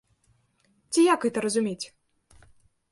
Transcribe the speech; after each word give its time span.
Ці 0.95 1.03
як 1.13 1.19
гэта 1.29 1.39
разумець? 1.49 1.85